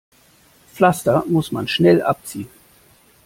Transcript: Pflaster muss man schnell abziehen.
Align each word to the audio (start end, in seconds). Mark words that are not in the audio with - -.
Pflaster 0.73 1.25
muss 1.27 1.51
man 1.51 1.67
schnell 1.67 2.01
abziehen. 2.01 2.47